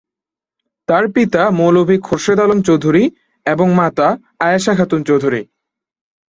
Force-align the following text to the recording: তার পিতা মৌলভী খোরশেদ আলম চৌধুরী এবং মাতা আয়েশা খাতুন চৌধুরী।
তার 0.87 1.05
পিতা 1.07 1.41
মৌলভী 1.51 1.97
খোরশেদ 1.99 2.39
আলম 2.39 2.59
চৌধুরী 2.61 3.03
এবং 3.45 3.67
মাতা 3.73 4.07
আয়েশা 4.39 4.73
খাতুন 4.75 5.01
চৌধুরী। 5.03 5.41